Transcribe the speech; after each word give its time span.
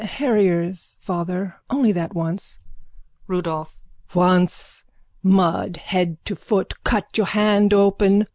_Harriers, 0.03 0.97
father. 0.99 1.57
Only 1.69 1.91
that 1.91 2.15
once. 2.15 2.57
RUDOLPH: 3.27 3.75
Once! 4.15 4.83
Mud 5.21 5.77
head 5.77 6.17
to 6.25 6.35
foot. 6.35 6.83
Cut 6.83 7.15
your 7.19 7.27
hand 7.27 7.71
open. 7.71 8.25